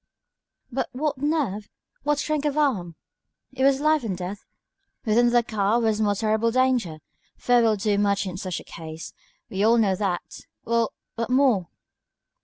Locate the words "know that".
9.77-10.47